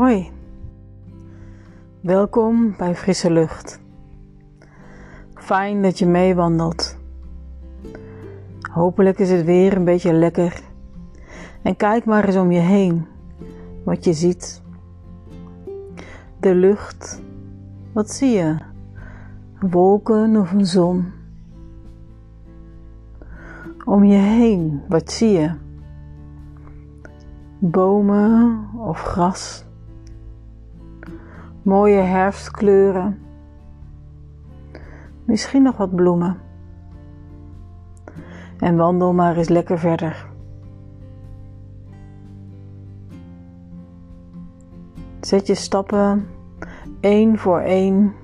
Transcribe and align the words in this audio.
Hoi, 0.00 0.30
welkom 2.00 2.74
bij 2.76 2.94
Frisse 2.94 3.30
Lucht. 3.30 3.80
Fijn 5.34 5.82
dat 5.82 5.98
je 5.98 6.06
meewandelt. 6.06 6.96
Hopelijk 8.72 9.18
is 9.18 9.30
het 9.30 9.44
weer 9.44 9.76
een 9.76 9.84
beetje 9.84 10.12
lekker. 10.12 10.60
En 11.62 11.76
kijk 11.76 12.04
maar 12.04 12.24
eens 12.24 12.36
om 12.36 12.50
je 12.50 12.60
heen 12.60 13.06
wat 13.84 14.04
je 14.04 14.12
ziet. 14.12 14.62
De 16.40 16.54
lucht, 16.54 17.22
wat 17.92 18.10
zie 18.10 18.30
je? 18.30 18.56
Wolken 19.60 20.36
of 20.36 20.52
een 20.52 20.66
zon? 20.66 21.12
Om 23.84 24.04
je 24.04 24.18
heen, 24.18 24.82
wat 24.88 25.10
zie 25.12 25.30
je? 25.30 25.50
Bomen 27.58 28.68
of 28.76 29.00
gras? 29.02 29.68
Mooie 31.62 32.00
herfstkleuren? 32.00 33.18
Misschien 35.24 35.62
nog 35.62 35.76
wat 35.76 35.94
bloemen. 35.94 36.36
En 38.58 38.76
wandel 38.76 39.12
maar 39.12 39.36
eens 39.36 39.48
lekker 39.48 39.78
verder. 39.78 40.28
Zet 45.20 45.46
je 45.46 45.54
stappen 45.54 46.26
één 47.00 47.38
voor 47.38 47.60
één 47.60 48.14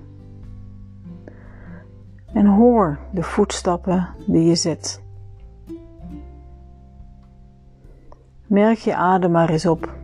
en 2.32 2.46
hoor 2.46 2.98
de 3.12 3.22
voetstappen 3.22 4.08
die 4.26 4.44
je 4.44 4.54
zet. 4.54 5.02
Merk 8.46 8.78
je 8.78 8.94
adem 8.94 9.30
maar 9.30 9.50
eens 9.50 9.66
op. 9.66 9.94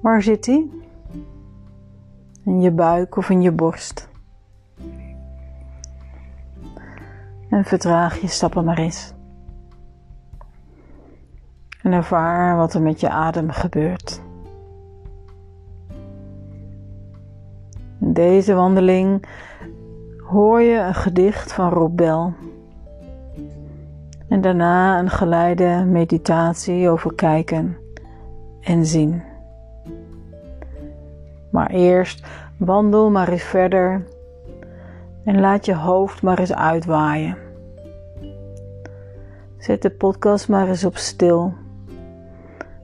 Waar 0.00 0.22
zit 0.22 0.44
die? 0.44 0.79
In 2.44 2.60
je 2.60 2.70
buik 2.70 3.16
of 3.16 3.30
in 3.30 3.42
je 3.42 3.52
borst? 3.52 4.08
En 7.48 7.64
vertraag 7.64 8.20
je 8.20 8.28
stappen 8.28 8.64
maar 8.64 8.78
eens. 8.78 9.14
En 11.82 11.92
ervaar 11.92 12.56
wat 12.56 12.74
er 12.74 12.82
met 12.82 13.00
je 13.00 13.08
adem 13.08 13.50
gebeurt. 13.50 14.22
In 18.00 18.12
deze 18.12 18.54
wandeling 18.54 19.26
hoor 20.26 20.60
je 20.60 20.78
een 20.78 20.94
gedicht 20.94 21.52
van 21.52 21.70
Rob. 21.70 22.00
En 24.28 24.40
daarna 24.40 24.98
een 24.98 25.10
geleide 25.10 25.84
meditatie 25.84 26.88
over 26.88 27.14
kijken 27.14 27.76
en 28.60 28.86
zien. 28.86 29.29
Maar 31.60 31.70
eerst 31.70 32.26
wandel 32.56 33.10
maar 33.10 33.28
eens 33.28 33.42
verder 33.42 34.06
en 35.24 35.40
laat 35.40 35.64
je 35.64 35.74
hoofd 35.74 36.22
maar 36.22 36.38
eens 36.38 36.54
uitwaaien. 36.54 37.36
Zet 39.58 39.82
de 39.82 39.90
podcast 39.90 40.48
maar 40.48 40.68
eens 40.68 40.84
op 40.84 40.96
stil. 40.96 41.54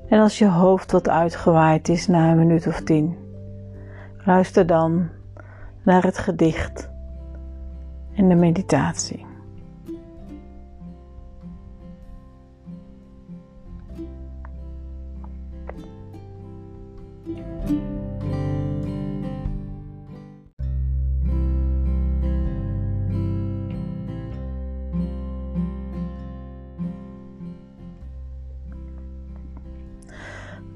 En 0.08 0.20
als 0.20 0.38
je 0.38 0.48
hoofd 0.48 0.92
wat 0.92 1.08
uitgewaaid 1.08 1.88
is 1.88 2.06
na 2.06 2.30
een 2.30 2.38
minuut 2.38 2.66
of 2.66 2.80
tien, 2.80 3.16
luister 4.24 4.66
dan 4.66 5.08
naar 5.82 6.02
het 6.02 6.18
gedicht 6.18 6.90
en 8.14 8.28
de 8.28 8.34
meditatie. 8.34 9.25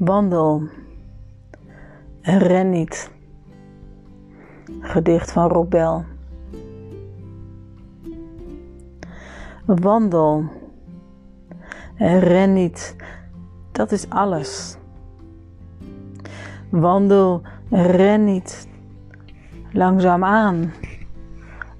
Wandel 0.00 0.62
en 2.20 2.38
ren 2.38 2.70
niet. 2.70 3.10
Gedicht 4.80 5.32
van 5.32 5.48
Robel. 5.48 6.04
Wandel 9.64 10.44
en 11.94 12.18
ren 12.18 12.52
niet. 12.52 12.96
Dat 13.72 13.92
is 13.92 14.10
alles. 14.10 14.76
Wandel 16.68 17.42
en 17.68 17.86
ren 17.86 18.24
niet. 18.24 18.68
Langzaam 19.72 20.24
aan. 20.24 20.72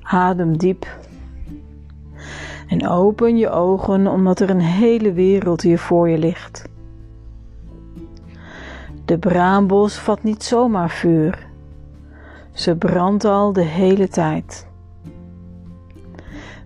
Adem 0.00 0.56
diep. 0.56 0.98
En 2.69 2.88
open 2.88 3.36
je 3.36 3.50
ogen 3.50 4.06
omdat 4.06 4.41
er 4.41 4.50
een 4.50 4.60
hele 4.60 5.12
wereld 5.12 5.62
hier 5.62 5.78
voor 5.78 6.09
je 6.09 6.19
ligt. 6.19 6.69
De 9.10 9.19
braambos 9.19 9.98
vat 9.98 10.22
niet 10.22 10.43
zomaar 10.43 10.91
vuur. 10.91 11.47
Ze 12.53 12.76
brandt 12.76 13.25
al 13.25 13.53
de 13.53 13.62
hele 13.62 14.09
tijd. 14.09 14.69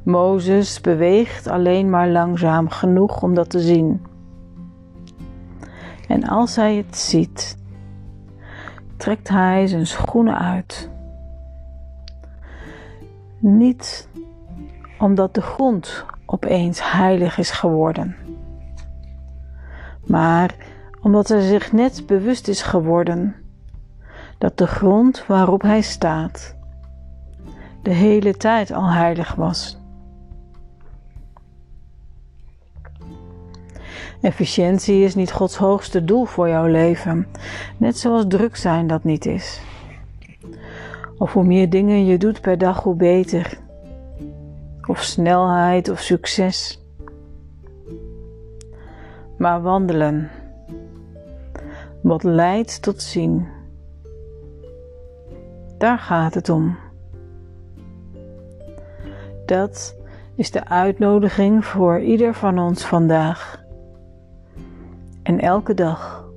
Mozes 0.03 0.81
beweegt 0.81 1.47
alleen 1.47 1.91
maar 1.91 2.09
langzaam 2.09 2.69
genoeg 2.69 3.23
om 3.23 3.35
dat 3.35 3.51
te 3.51 3.61
zien. 3.61 4.07
En 6.09 6.25
als 6.25 6.57
hij 6.57 6.77
het 6.77 6.97
ziet, 6.97 7.59
trekt 8.97 9.29
hij 9.29 9.67
zijn 9.67 9.87
schoenen 9.87 10.39
uit. 10.39 10.91
Niet 13.39 14.09
omdat 14.99 15.35
de 15.35 15.43
grond 15.43 16.05
opeens 16.27 16.93
heilig 16.93 17.39
is 17.39 17.51
geworden, 17.51 18.17
maar 20.07 20.74
omdat 21.05 21.29
hij 21.29 21.41
zich 21.41 21.73
net 21.73 22.07
bewust 22.07 22.49
is 22.49 22.63
geworden 22.63 23.35
dat 24.39 24.59
de 24.59 24.67
grond 24.67 25.27
waarop 25.27 25.63
hij 25.63 25.81
staat 25.81 26.57
de 27.83 27.91
hele 27.91 28.37
tijd 28.37 28.73
al 28.73 28.91
heilig 28.91 29.35
was. 29.35 29.79
Efficiëntie 34.21 35.05
is 35.05 35.15
niet 35.15 35.33
Gods 35.33 35.57
hoogste 35.57 36.05
doel 36.05 36.25
voor 36.25 36.49
jouw 36.49 36.67
leven, 36.67 37.27
net 37.77 37.99
zoals 37.99 38.25
druk 38.29 38.57
zijn 38.57 38.87
dat 38.87 39.05
niet 39.05 39.27
is. 39.27 39.61
Of 41.19 41.33
hoe 41.33 41.45
meer 41.45 41.71
dingen 41.71 42.05
je 42.05 42.19
doet 42.19 42.41
per 42.41 42.59
dag, 42.59 42.83
hoe 42.83 42.97
beter. 42.97 43.59
Of 44.87 45.03
snelheid 45.03 45.89
of 45.89 46.01
succes. 46.01 46.83
Maar 49.39 49.63
wandelen, 49.63 50.31
wat 52.05 52.23
leidt 52.23 52.83
tot 52.83 53.03
zien. 53.03 53.47
Daar 55.79 55.99
gaat 55.99 56.35
het 56.35 56.49
om. 56.49 56.77
Dat 59.47 59.97
is 60.35 60.51
de 60.51 60.69
uitnodiging 60.69 61.65
voor 61.65 62.01
ieder 62.01 62.35
van 62.35 62.59
ons 62.59 62.87
vandaag. 62.87 63.65
En 65.23 65.41
elke 65.41 65.75
dag. 65.75 66.29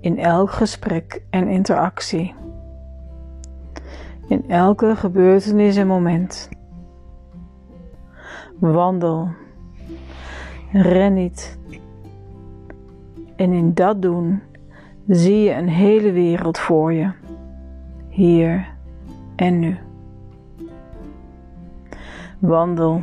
In 0.00 0.18
elk 0.18 0.50
gesprek 0.50 1.22
en 1.30 1.48
interactie. 1.48 2.34
In 4.26 4.50
elke 4.50 4.96
gebeurtenis 4.96 5.76
en 5.76 5.86
moment. 5.86 6.48
Wandel. 8.58 9.28
Ren 10.72 11.14
niet. 11.14 11.57
En 13.38 13.52
in 13.52 13.74
dat 13.74 14.02
doen 14.02 14.42
zie 15.06 15.42
je 15.42 15.54
een 15.54 15.68
hele 15.68 16.12
wereld 16.12 16.58
voor 16.58 16.92
je 16.92 17.10
hier 18.08 18.68
en 19.36 19.58
nu. 19.58 19.78
Wandel 22.38 23.02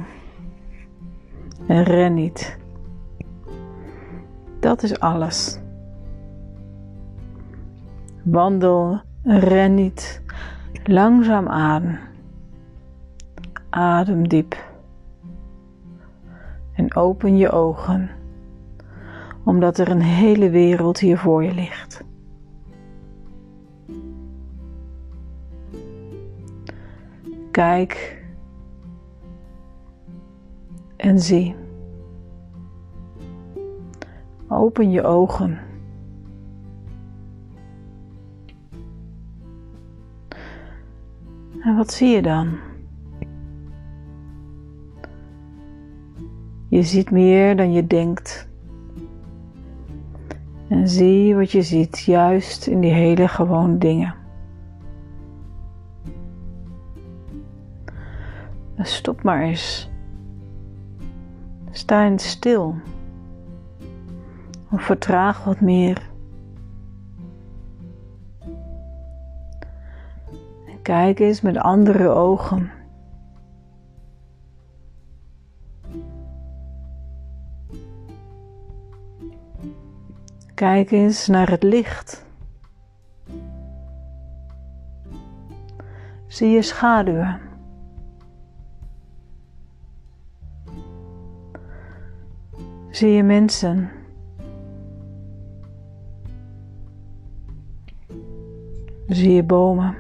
en 1.68 1.84
ren 1.84 2.14
niet. 2.14 2.58
Dat 4.60 4.84
is 4.84 5.00
alles. 5.00 5.60
Wandel 8.24 9.02
en 9.24 9.40
ren 9.40 9.74
niet. 9.74 10.22
Langzaam 10.84 11.48
aan. 11.48 12.00
Adem 13.70 14.28
diep. 14.28 14.74
En 16.74 16.96
open 16.96 17.38
je 17.38 17.52
ogen, 17.52 18.10
omdat 19.46 19.78
er 19.78 19.90
een 19.90 20.02
hele 20.02 20.50
wereld 20.50 21.00
hier 21.00 21.18
voor 21.18 21.44
je 21.44 21.54
ligt. 21.54 22.04
Kijk 27.52 28.24
en 30.96 31.20
zie. 31.20 31.56
Open 34.48 34.92
je 34.92 35.04
ogen. 35.04 35.60
En 41.60 41.76
wat 41.76 41.94
zie 41.94 42.10
je 42.10 42.22
dan? 42.22 42.58
Je 46.70 46.84
ziet 46.84 47.12
meer 47.12 47.56
dan 47.56 47.74
je 47.74 47.88
denkt. 47.88 48.48
En 50.68 50.90
zie 50.90 51.36
wat 51.36 51.52
je 51.52 51.62
ziet, 51.62 52.00
juist 52.00 52.68
in 52.68 52.80
die 52.80 52.94
hele 52.94 53.28
gewone 53.28 53.78
dingen. 53.78 54.24
stop 58.86 59.24
maar 59.24 59.42
eens. 59.42 59.90
Sta 61.72 62.06
eens 62.06 62.30
stil. 62.30 62.76
Of 64.72 64.82
vertraag 64.82 65.44
wat 65.44 65.62
meer. 65.62 66.10
En 70.68 70.82
kijk 70.82 71.20
eens 71.20 71.42
met 71.42 71.58
andere 71.58 72.10
ogen. 72.10 72.72
Kijk 80.56 80.92
eens 80.92 81.28
naar 81.28 81.50
het 81.50 81.64
licht. 81.64 82.26
Zie 86.28 86.50
je 86.50 86.62
schaduwen. 86.62 87.40
Zie 92.90 93.10
je 93.10 93.24
mensen. 93.24 93.90
Zie 99.08 99.32
je 99.32 99.44
bomen. 99.44 99.96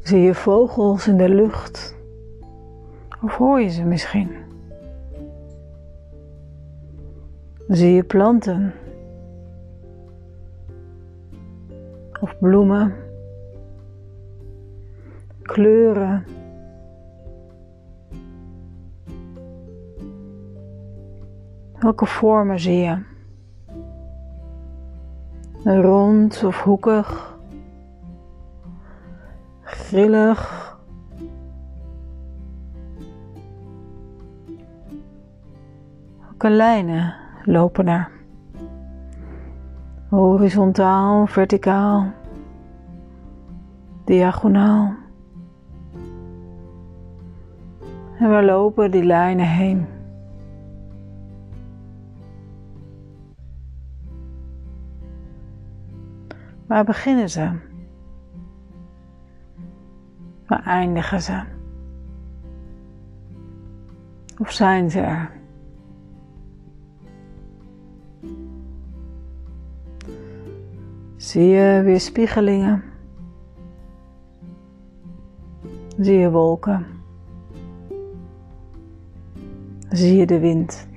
Zie 0.00 0.20
je 0.20 0.34
vogels 0.34 1.08
in 1.08 1.16
de 1.16 1.28
lucht. 1.28 1.96
Of 3.22 3.36
hoor 3.36 3.60
je 3.60 3.68
ze 3.68 3.82
misschien? 3.84 4.43
Zie 7.74 7.94
je 7.94 8.04
planten 8.04 8.72
of 12.20 12.38
bloemen, 12.38 12.94
kleuren. 15.42 16.24
Welke 21.78 22.06
vormen 22.06 22.60
zie 22.60 22.76
je? 22.76 23.02
Rond 25.64 26.44
of 26.44 26.60
hoekig, 26.62 27.38
grillig. 29.62 30.78
Welke 36.20 36.50
lijnen? 36.50 37.23
Lopen 37.46 37.88
er. 37.88 38.10
Horizontaal, 40.08 41.26
verticaal, 41.26 42.12
diagonaal. 44.04 44.94
En 48.18 48.30
we 48.36 48.42
lopen 48.42 48.90
die 48.90 49.04
lijnen 49.04 49.46
heen. 49.46 49.86
Waar 56.66 56.84
beginnen 56.84 57.30
ze? 57.30 57.50
Waar 60.46 60.62
eindigen 60.62 61.22
ze? 61.22 61.42
Of 64.38 64.50
zijn 64.50 64.90
ze 64.90 65.00
er? 65.00 65.43
Zie 71.34 71.48
je 71.48 71.82
weerspiegelingen? 71.82 72.82
Zie 75.98 76.18
je 76.18 76.30
wolken? 76.30 76.86
Zie 79.88 80.16
je 80.16 80.26
de 80.26 80.38
wind? 80.38 80.88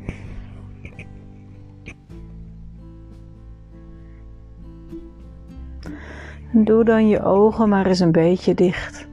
doe 6.51 6.83
dan 6.83 7.07
je 7.07 7.23
ogen 7.23 7.69
maar 7.69 7.85
eens 7.85 7.99
een 7.99 8.11
beetje 8.11 8.53
dicht, 8.53 9.07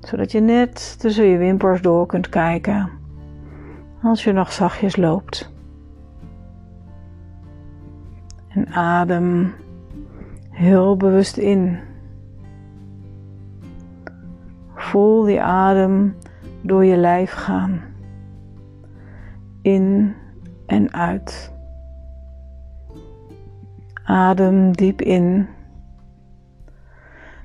zodat 0.00 0.32
je 0.32 0.40
net 0.40 1.00
tussen 1.00 1.24
je 1.24 1.38
wimpers 1.38 1.82
door 1.82 2.06
kunt 2.06 2.28
kijken 2.28 2.90
als 4.02 4.24
je 4.24 4.32
nog 4.32 4.52
zachtjes 4.52 4.96
loopt. 4.96 5.51
En 8.54 8.68
adem 8.68 9.54
heel 10.50 10.96
bewust 10.96 11.36
in. 11.36 11.78
Voel 14.74 15.22
die 15.22 15.42
adem 15.42 16.16
door 16.62 16.84
je 16.84 16.96
lijf 16.96 17.32
gaan. 17.32 17.80
In 19.62 20.14
en 20.66 20.92
uit. 20.92 21.52
Adem 24.04 24.72
diep 24.72 25.00
in. 25.00 25.48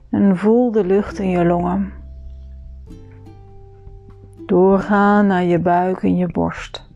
En 0.10 0.38
voel 0.38 0.71
de 0.71 0.86
lucht 0.86 1.19
in 1.19 1.30
je 1.30 1.45
longen. 1.45 1.94
Doorgaan 4.45 5.27
naar 5.27 5.44
je 5.44 5.60
buik 5.60 6.03
en 6.03 6.15
je 6.15 6.27
borst. 6.27 6.87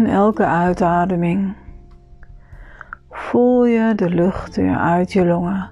En 0.00 0.06
elke 0.06 0.46
uitademing 0.46 1.54
voel 3.10 3.64
je 3.66 3.94
de 3.94 4.08
lucht 4.10 4.56
weer 4.56 4.76
uit 4.76 5.12
je 5.12 5.26
longen 5.26 5.70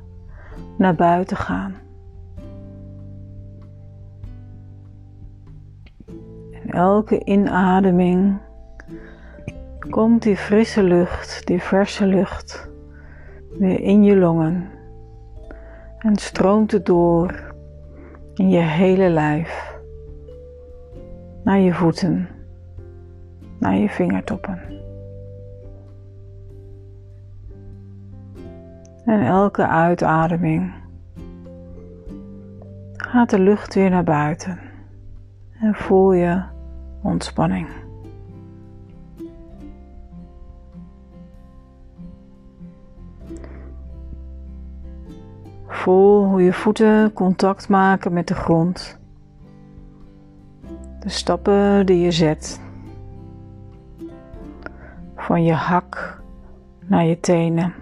naar 0.79 0.95
buiten 0.95 1.37
gaan. 1.37 1.75
En 6.53 6.71
elke 6.71 7.25
inademing 7.25 8.39
komt 9.91 10.23
die 10.23 10.37
frisse 10.37 10.83
lucht, 10.83 11.47
die 11.47 11.63
verse 11.63 12.07
lucht 12.07 12.71
weer 13.59 13.81
in 13.81 14.05
je 14.05 14.17
longen 14.17 14.71
en 15.99 16.17
stroomt 16.17 16.73
het 16.73 16.87
door 16.87 17.55
in 18.35 18.49
je 18.49 18.61
hele 18.61 19.09
lijf 19.09 19.79
naar 21.45 21.59
je 21.59 21.75
voeten 21.75 22.38
naar 23.59 23.77
je 23.77 23.89
vingertoppen. 23.89 24.61
En 29.05 29.21
elke 29.21 29.67
uitademing 29.67 30.73
gaat 32.97 33.31
de 33.31 33.39
lucht 33.39 33.75
weer 33.75 33.91
naar 33.91 34.05
buiten 34.05 34.59
en 35.61 35.75
voel 35.75 36.13
je 36.13 36.43
ontspanning. 37.03 37.69
Voel 45.67 46.25
hoe 46.25 46.43
je 46.43 46.53
voeten 46.53 47.13
contact 47.13 47.69
maken 47.69 48.13
met 48.13 48.29
de 48.29 48.35
grond. 48.35 48.99
De 51.01 51.09
stappen 51.09 51.87
die 51.87 51.99
je 52.01 52.11
zet 52.11 52.61
van 55.29 55.45
je 55.45 55.53
hak 55.53 56.23
naar 56.87 57.05
je 57.05 57.21
tenen. 57.21 57.75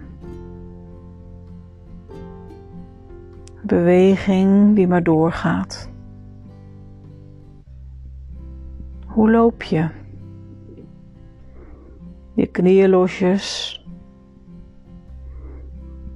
Beweging 3.63 4.75
die 4.75 4.87
maar 4.87 5.03
doorgaat. 5.03 5.89
Hoe 9.05 9.31
loop 9.31 9.63
je? 9.63 9.89
Je 12.33 12.47
knieën 12.47 12.89
losjes. 12.89 13.85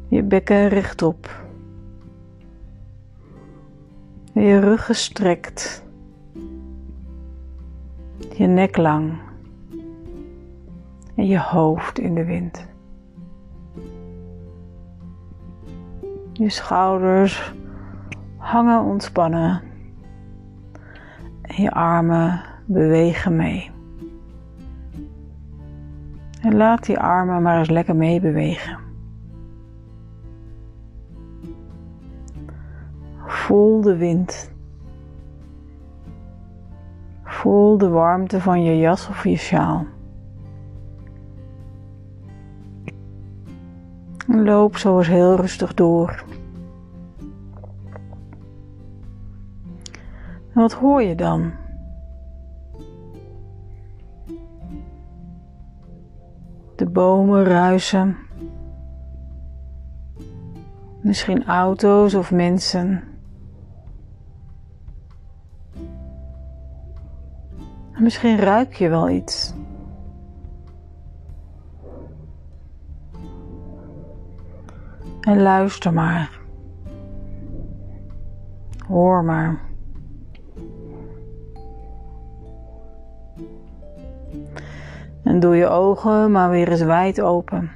Je 0.07 0.23
bekken 0.23 0.67
rechtop. 0.67 1.43
Je 4.33 4.59
rug 4.59 4.85
gestrekt. 4.85 5.85
Je 8.33 8.47
nek 8.47 8.77
lang 8.77 9.29
en 11.21 11.27
je 11.27 11.39
hoofd 11.39 11.99
in 11.99 12.15
de 12.15 12.25
wind. 12.25 12.67
Je 16.33 16.49
schouders 16.49 17.53
hangen 18.37 18.83
ontspannen 18.83 19.61
en 21.41 21.63
je 21.63 21.71
armen 21.71 22.41
bewegen 22.65 23.35
mee. 23.35 23.71
En 26.41 26.55
laat 26.55 26.85
die 26.85 26.99
armen 26.99 27.41
maar 27.41 27.57
eens 27.57 27.69
lekker 27.69 27.95
meebewegen. 27.95 28.77
Voel 33.25 33.81
de 33.81 33.97
wind. 33.97 34.51
Voel 37.23 37.77
de 37.77 37.89
warmte 37.89 38.41
van 38.41 38.63
je 38.63 38.77
jas 38.77 39.07
of 39.07 39.23
je 39.23 39.37
sjaal. 39.37 39.85
Loop 44.27 44.77
zo 44.77 44.97
eens 44.97 45.07
heel 45.07 45.35
rustig 45.35 45.73
door. 45.73 46.23
Wat 50.53 50.73
hoor 50.73 51.01
je 51.01 51.15
dan? 51.15 51.51
De 56.75 56.89
bomen 56.89 57.43
ruisen. 57.43 58.17
Misschien 61.01 61.45
auto's 61.45 62.13
of 62.13 62.31
mensen. 62.31 63.03
En 67.93 68.03
misschien 68.03 68.37
ruik 68.37 68.73
je 68.73 68.89
wel 68.89 69.09
iets. 69.09 69.53
En 75.21 75.41
luister 75.41 75.93
maar. 75.93 76.39
Hoor 78.87 79.23
maar. 79.23 79.59
En 85.23 85.39
doe 85.39 85.55
je 85.55 85.67
ogen 85.67 86.31
maar 86.31 86.49
weer 86.49 86.71
eens 86.71 86.81
wijd 86.81 87.21
open. 87.21 87.71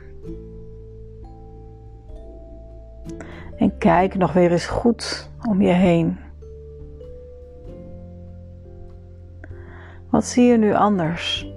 En 3.57 3.77
kijk 3.77 4.15
nog 4.15 4.33
weer 4.33 4.51
eens 4.51 4.67
goed 4.67 5.29
om 5.49 5.61
je 5.61 5.73
heen. 5.73 6.17
Wat 10.09 10.25
zie 10.25 10.45
je 10.45 10.57
nu 10.57 10.73
anders? 10.73 11.53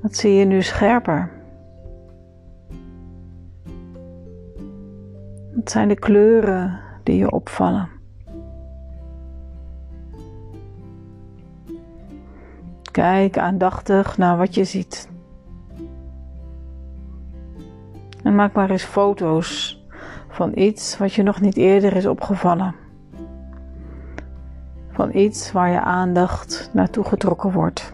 Wat 0.00 0.14
zie 0.14 0.32
je 0.32 0.44
nu 0.44 0.62
scherper? 0.62 1.41
Zijn 5.64 5.88
de 5.88 5.94
kleuren 5.94 6.80
die 7.02 7.16
je 7.16 7.30
opvallen? 7.30 7.88
Kijk 12.90 13.38
aandachtig 13.38 14.18
naar 14.18 14.36
wat 14.36 14.54
je 14.54 14.64
ziet. 14.64 15.10
En 18.22 18.34
maak 18.34 18.52
maar 18.52 18.70
eens 18.70 18.84
foto's 18.84 19.80
van 20.28 20.52
iets 20.54 20.98
wat 20.98 21.12
je 21.12 21.22
nog 21.22 21.40
niet 21.40 21.56
eerder 21.56 21.96
is 21.96 22.06
opgevallen. 22.06 22.74
Van 24.90 25.16
iets 25.16 25.52
waar 25.52 25.70
je 25.70 25.80
aandacht 25.80 26.70
naartoe 26.72 27.04
getrokken 27.04 27.52
wordt. 27.52 27.92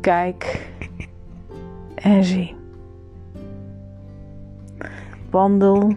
Kijk 0.00 0.70
en 1.94 2.24
zie. 2.24 2.61
Wandel 5.32 5.94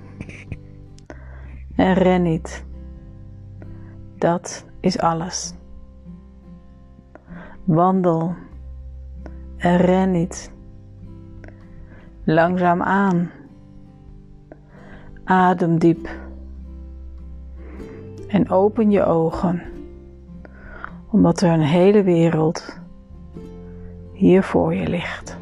en 1.75 1.93
ren 1.93 2.21
niet. 2.21 2.65
Dat 4.17 4.65
is 4.79 4.99
alles. 4.99 5.53
Wandel 7.63 8.35
en 9.57 9.77
ren 9.77 10.11
niet. 10.11 10.51
Langzaam 12.23 12.81
aan. 12.81 13.31
Adem 15.23 15.79
diep. 15.79 16.09
En 18.27 18.49
open 18.49 18.91
je 18.91 19.05
ogen, 19.05 19.61
omdat 21.11 21.41
er 21.41 21.51
een 21.51 21.59
hele 21.59 22.03
wereld 22.03 22.79
hier 24.13 24.43
voor 24.43 24.73
je 24.73 24.87
ligt. 24.87 25.37